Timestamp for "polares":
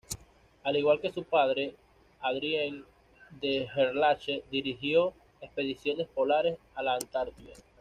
6.07-6.57